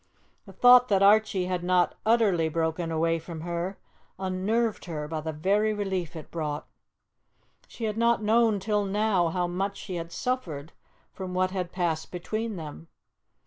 [0.47, 3.77] The thought that Archie had not utterly broken away from her
[4.17, 6.67] unnerved her by the very relief it brought.
[7.67, 10.71] She had not known till now how much she had suffered
[11.13, 12.87] from what had passed between them.